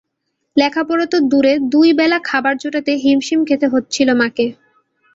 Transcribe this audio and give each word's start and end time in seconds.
লেখাপড়া 0.57 1.05
তো 1.05 1.17
দূরে 1.31 1.53
দুই 1.73 1.89
বেলা 1.99 2.17
খাবার 2.29 2.53
জোটাতে 2.61 2.91
িহমশিম 2.99 3.39
খেতে 3.49 3.67
হচ্ছিল 3.73 4.09
মাকে। 4.19 4.45